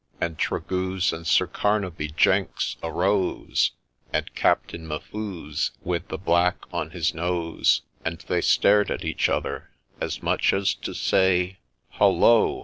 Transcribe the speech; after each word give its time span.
And 0.19 0.35
Tregooze 0.39 1.13
and 1.13 1.27
Sir 1.27 1.45
Carnaby 1.45 2.07
Jenks 2.07 2.75
arose, 2.81 3.69
And 4.11 4.33
Captain 4.33 4.87
M'Fuze, 4.87 5.69
with 5.83 6.07
the 6.07 6.17
black 6.17 6.57
on 6.73 6.89
his 6.89 7.13
nose: 7.13 7.83
And 8.03 8.17
they 8.21 8.41
stared 8.41 8.89
at 8.89 9.05
each 9.05 9.29
other, 9.29 9.69
as 9.99 10.23
much 10.23 10.53
as 10.53 10.73
to 10.73 10.95
say 10.95 11.59
'Hollo! 11.89 12.59